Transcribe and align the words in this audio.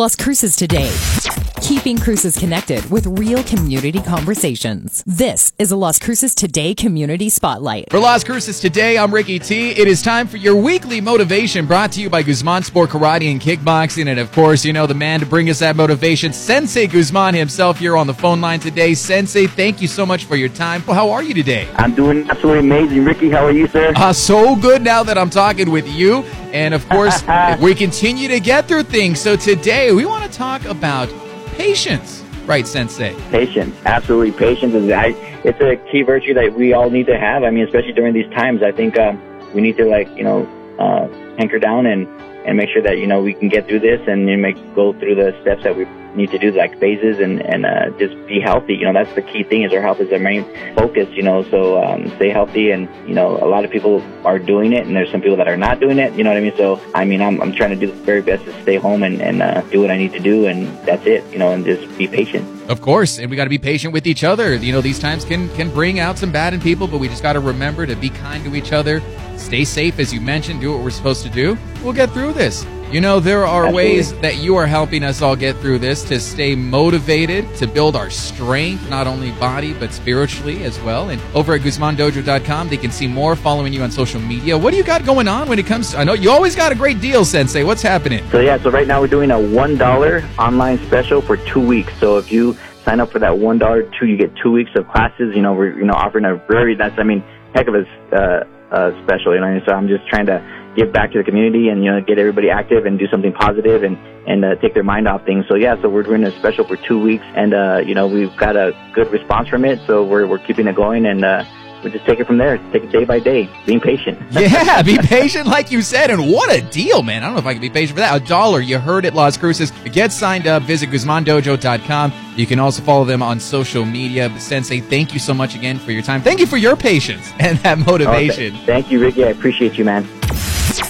Las 0.00 0.16
Cruces 0.16 0.56
Today. 0.56 1.39
Keeping 1.62 1.98
Cruces 1.98 2.38
connected 2.38 2.90
with 2.90 3.06
real 3.06 3.42
community 3.44 4.00
conversations. 4.00 5.04
This 5.06 5.52
is 5.58 5.70
a 5.70 5.76
Las 5.76 5.98
Cruces 5.98 6.34
Today 6.34 6.74
Community 6.74 7.28
Spotlight. 7.28 7.90
For 7.90 7.98
Las 7.98 8.24
Cruces 8.24 8.60
Today, 8.60 8.98
I'm 8.98 9.12
Ricky 9.12 9.38
T. 9.38 9.70
It 9.70 9.86
is 9.86 10.02
time 10.02 10.26
for 10.26 10.38
your 10.38 10.56
weekly 10.56 11.00
motivation 11.00 11.66
brought 11.66 11.92
to 11.92 12.00
you 12.00 12.08
by 12.08 12.22
Guzman 12.22 12.62
Sport 12.62 12.90
Karate 12.90 13.30
and 13.30 13.40
Kickboxing. 13.40 14.08
And 14.08 14.18
of 14.18 14.32
course, 14.32 14.64
you 14.64 14.72
know 14.72 14.86
the 14.86 14.94
man 14.94 15.20
to 15.20 15.26
bring 15.26 15.50
us 15.50 15.58
that 15.60 15.76
motivation, 15.76 16.32
Sensei 16.32 16.86
Guzman 16.86 17.34
himself 17.34 17.78
here 17.78 17.96
on 17.96 18.06
the 18.06 18.14
phone 18.14 18.40
line 18.40 18.60
today. 18.60 18.94
Sensei, 18.94 19.46
thank 19.46 19.82
you 19.82 19.88
so 19.88 20.04
much 20.06 20.24
for 20.24 20.36
your 20.36 20.48
time. 20.48 20.82
Well, 20.86 20.96
how 20.96 21.10
are 21.10 21.22
you 21.22 21.34
today? 21.34 21.68
I'm 21.76 21.94
doing 21.94 22.28
absolutely 22.30 22.60
amazing. 22.60 23.04
Ricky, 23.04 23.30
how 23.30 23.44
are 23.44 23.52
you, 23.52 23.68
sir? 23.68 23.92
Uh, 23.96 24.12
so 24.12 24.56
good 24.56 24.82
now 24.82 25.02
that 25.02 25.18
I'm 25.18 25.30
talking 25.30 25.70
with 25.70 25.86
you. 25.88 26.22
And 26.52 26.74
of 26.74 26.88
course, 26.88 27.22
we 27.60 27.74
continue 27.74 28.28
to 28.28 28.40
get 28.40 28.66
through 28.66 28.84
things. 28.84 29.20
So 29.20 29.36
today 29.36 29.92
we 29.92 30.06
want 30.06 30.24
to 30.24 30.36
talk 30.36 30.64
about 30.64 31.08
patience. 31.56 32.24
Right, 32.46 32.66
Sensei. 32.66 33.14
Patience, 33.30 33.76
absolutely. 33.84 34.32
Patience 34.32 34.74
is 34.74 34.90
I, 34.90 35.08
it's 35.44 35.60
a 35.60 35.76
key 35.90 36.02
virtue 36.02 36.34
that 36.34 36.54
we 36.54 36.72
all 36.72 36.90
need 36.90 37.06
to 37.06 37.18
have. 37.18 37.44
I 37.44 37.50
mean, 37.50 37.64
especially 37.64 37.92
during 37.92 38.12
these 38.14 38.30
times, 38.32 38.62
I 38.62 38.72
think 38.72 38.98
um, 38.98 39.20
we 39.54 39.60
need 39.60 39.76
to 39.76 39.84
like 39.84 40.08
you 40.16 40.24
know 40.24 40.46
uh, 40.78 41.06
hanker 41.36 41.58
down 41.58 41.86
and 41.86 42.08
and 42.44 42.56
make 42.56 42.68
sure 42.70 42.82
that 42.82 42.98
you 42.98 43.06
know 43.06 43.22
we 43.22 43.34
can 43.34 43.48
get 43.48 43.66
through 43.68 43.80
this 43.80 44.00
and 44.06 44.28
you 44.28 44.38
make 44.38 44.56
go 44.74 44.92
through 44.94 45.14
the 45.14 45.36
steps 45.42 45.62
that 45.64 45.76
we 45.76 45.84
need 46.14 46.30
to 46.30 46.38
do 46.38 46.50
like 46.52 46.78
phases 46.78 47.18
and 47.18 47.40
and 47.42 47.66
uh, 47.66 47.90
just 47.98 48.14
be 48.26 48.40
healthy. 48.40 48.74
You 48.74 48.84
know, 48.84 48.92
that's 48.92 49.14
the 49.14 49.22
key 49.22 49.42
thing 49.42 49.62
is 49.62 49.72
our 49.72 49.80
health 49.80 50.00
is 50.00 50.12
our 50.12 50.18
main 50.18 50.44
focus. 50.74 51.08
You 51.10 51.22
know, 51.22 51.42
so 51.50 51.82
um, 51.82 52.08
stay 52.16 52.30
healthy 52.30 52.70
and 52.70 52.88
you 53.06 53.14
know 53.14 53.36
a 53.36 53.48
lot 53.48 53.64
of 53.64 53.70
people 53.70 54.02
are 54.24 54.38
doing 54.38 54.72
it 54.72 54.86
and 54.86 54.94
there's 54.94 55.10
some 55.10 55.20
people 55.20 55.36
that 55.36 55.48
are 55.48 55.56
not 55.56 55.80
doing 55.80 55.98
it. 55.98 56.12
You 56.14 56.24
know 56.24 56.30
what 56.30 56.36
I 56.36 56.40
mean? 56.40 56.56
So 56.56 56.80
I 56.94 57.04
mean 57.04 57.20
I'm 57.20 57.40
I'm 57.40 57.52
trying 57.52 57.70
to 57.70 57.76
do 57.76 57.86
the 57.86 58.02
very 58.04 58.22
best 58.22 58.44
to 58.44 58.62
stay 58.62 58.76
home 58.76 59.02
and 59.02 59.20
and 59.20 59.42
uh, 59.42 59.60
do 59.62 59.80
what 59.80 59.90
I 59.90 59.96
need 59.96 60.12
to 60.12 60.20
do 60.20 60.46
and 60.46 60.66
that's 60.86 61.06
it. 61.06 61.24
You 61.32 61.38
know, 61.38 61.52
and 61.52 61.64
just 61.64 61.86
be 61.98 62.06
patient. 62.06 62.46
Of 62.70 62.80
course, 62.80 63.18
and 63.18 63.28
we 63.30 63.36
got 63.36 63.44
to 63.44 63.50
be 63.50 63.58
patient 63.58 63.92
with 63.92 64.06
each 64.06 64.22
other. 64.22 64.54
You 64.54 64.72
know, 64.72 64.80
these 64.80 64.98
times 64.98 65.24
can 65.24 65.48
can 65.50 65.70
bring 65.70 65.98
out 65.98 66.18
some 66.18 66.32
bad 66.32 66.54
in 66.54 66.60
people, 66.60 66.86
but 66.86 66.98
we 66.98 67.08
just 67.08 67.22
got 67.22 67.34
to 67.34 67.40
remember 67.40 67.86
to 67.86 67.96
be 67.96 68.10
kind 68.10 68.44
to 68.44 68.54
each 68.54 68.72
other. 68.72 69.02
Stay 69.40 69.64
safe, 69.64 69.98
as 69.98 70.12
you 70.12 70.20
mentioned. 70.20 70.60
Do 70.60 70.72
what 70.72 70.82
we're 70.82 70.90
supposed 70.90 71.22
to 71.24 71.30
do. 71.30 71.56
We'll 71.82 71.92
get 71.92 72.10
through 72.10 72.34
this. 72.34 72.64
You 72.92 73.00
know, 73.00 73.20
there 73.20 73.46
are 73.46 73.66
Absolutely. 73.66 73.92
ways 73.92 74.20
that 74.20 74.38
you 74.38 74.56
are 74.56 74.66
helping 74.66 75.04
us 75.04 75.22
all 75.22 75.36
get 75.36 75.56
through 75.58 75.78
this 75.78 76.02
to 76.08 76.18
stay 76.18 76.56
motivated, 76.56 77.54
to 77.56 77.68
build 77.68 77.94
our 77.94 78.10
strength, 78.10 78.90
not 78.90 79.06
only 79.06 79.30
body, 79.32 79.74
but 79.74 79.92
spiritually 79.92 80.64
as 80.64 80.76
well. 80.80 81.10
And 81.10 81.22
over 81.32 81.54
at 81.54 81.60
GuzmanDojo.com, 81.60 82.68
they 82.68 82.76
can 82.76 82.90
see 82.90 83.06
more 83.06 83.36
following 83.36 83.72
you 83.72 83.84
on 83.84 83.92
social 83.92 84.20
media. 84.20 84.58
What 84.58 84.72
do 84.72 84.76
you 84.76 84.82
got 84.82 85.04
going 85.04 85.28
on 85.28 85.48
when 85.48 85.60
it 85.60 85.66
comes 85.66 85.92
to, 85.92 85.98
I 85.98 86.04
know 86.04 86.14
you 86.14 86.32
always 86.32 86.56
got 86.56 86.72
a 86.72 86.74
great 86.74 87.00
deal, 87.00 87.24
Sensei. 87.24 87.62
What's 87.62 87.82
happening? 87.82 88.28
So 88.30 88.40
yeah, 88.40 88.60
so 88.60 88.72
right 88.72 88.88
now 88.88 89.00
we're 89.00 89.06
doing 89.06 89.30
a 89.30 89.38
one 89.40 89.78
dollar 89.78 90.24
online 90.36 90.84
special 90.86 91.22
for 91.22 91.36
two 91.36 91.64
weeks. 91.64 91.92
So 92.00 92.18
if 92.18 92.32
you 92.32 92.56
sign 92.84 92.98
up 92.98 93.12
for 93.12 93.20
that 93.20 93.38
one 93.38 93.58
dollar 93.58 93.84
two, 93.84 94.06
you 94.06 94.16
get 94.16 94.34
two 94.34 94.50
weeks 94.50 94.72
of 94.74 94.88
classes. 94.88 95.32
You 95.36 95.42
know, 95.42 95.52
we're 95.52 95.78
you 95.78 95.84
know 95.84 95.94
offering 95.94 96.24
a 96.24 96.34
very 96.48 96.74
that's 96.74 96.98
I 96.98 97.04
mean 97.04 97.22
heck 97.54 97.68
of 97.68 97.76
a 97.76 97.86
uh, 98.12 98.44
uh, 98.72 98.90
special. 99.04 99.34
You 99.34 99.40
know, 99.40 99.60
so 99.66 99.72
I'm 99.72 99.88
just 99.88 100.06
trying 100.08 100.26
to 100.26 100.40
give 100.76 100.92
back 100.92 101.12
to 101.12 101.18
the 101.18 101.24
community 101.24 101.68
and 101.68 101.84
you 101.84 101.90
know 101.90 102.00
get 102.00 102.18
everybody 102.18 102.50
active 102.50 102.86
and 102.86 102.98
do 102.98 103.06
something 103.08 103.32
positive 103.32 103.82
and 103.82 103.96
and 104.26 104.44
uh, 104.44 104.54
take 104.56 104.74
their 104.74 104.84
mind 104.84 105.08
off 105.08 105.24
things. 105.24 105.44
So 105.48 105.54
yeah, 105.56 105.80
so 105.82 105.88
we're 105.88 106.02
doing 106.04 106.24
a 106.24 106.30
special 106.38 106.64
for 106.64 106.76
two 106.76 107.00
weeks 107.00 107.24
and 107.34 107.54
uh, 107.54 107.80
you 107.84 107.94
know 107.94 108.06
we've 108.06 108.36
got 108.36 108.56
a 108.56 108.72
good 108.94 109.10
response 109.10 109.48
from 109.48 109.64
it. 109.64 109.80
So 109.86 110.04
we're 110.04 110.26
we're 110.26 110.38
keeping 110.38 110.66
it 110.66 110.76
going 110.76 111.06
and. 111.06 111.24
uh 111.24 111.44
we 111.84 111.90
just 111.90 112.04
take 112.04 112.20
it 112.20 112.26
from 112.26 112.38
there. 112.38 112.58
Take 112.72 112.84
it 112.84 112.92
day 112.92 113.04
by 113.04 113.18
day, 113.18 113.48
being 113.66 113.80
patient. 113.80 114.18
Yeah, 114.32 114.82
be 114.82 114.98
patient, 114.98 115.46
like 115.46 115.70
you 115.70 115.82
said. 115.82 116.10
And 116.10 116.30
what 116.30 116.52
a 116.54 116.60
deal, 116.60 117.02
man. 117.02 117.22
I 117.22 117.26
don't 117.26 117.34
know 117.34 117.40
if 117.40 117.46
I 117.46 117.52
can 117.52 117.60
be 117.60 117.70
patient 117.70 117.96
for 117.96 118.00
that. 118.00 118.20
A 118.22 118.24
dollar. 118.24 118.60
You 118.60 118.78
heard 118.78 119.04
it, 119.04 119.14
Las 119.14 119.36
Cruces. 119.36 119.70
Get 119.92 120.12
signed 120.12 120.46
up. 120.46 120.62
Visit 120.64 120.90
GuzmanDojo.com. 120.90 122.12
You 122.36 122.46
can 122.46 122.58
also 122.58 122.82
follow 122.82 123.04
them 123.04 123.22
on 123.22 123.38
social 123.40 123.84
media. 123.84 124.28
But 124.28 124.40
Sensei, 124.40 124.80
thank 124.80 125.12
you 125.12 125.18
so 125.20 125.32
much 125.34 125.54
again 125.54 125.78
for 125.78 125.92
your 125.92 126.02
time. 126.02 126.20
Thank 126.22 126.40
you 126.40 126.46
for 126.46 126.56
your 126.56 126.76
patience 126.76 127.32
and 127.38 127.58
that 127.58 127.78
Oh, 127.86 127.96
th- 127.98 128.06
motivation. 128.08 128.56
thank 128.66 128.90
you, 128.90 129.00
Ricky. 129.00 129.24
I 129.24 129.28
appreciate 129.28 129.76
you, 129.78 129.84
man. 129.84 130.06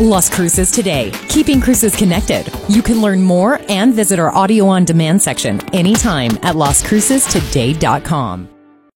Las 0.00 0.28
Cruces 0.30 0.70
Today. 0.70 1.10
Keeping 1.28 1.60
Cruces 1.60 1.94
connected. 1.96 2.46
You 2.68 2.82
can 2.82 3.00
learn 3.00 3.20
more 3.22 3.60
and 3.68 3.92
visit 3.94 4.18
our 4.18 4.34
audio 4.34 4.66
on 4.66 4.84
demand 4.84 5.20
section 5.22 5.60
anytime 5.74 6.32
at 6.42 6.54
lascrucestoday.com. 6.56 8.53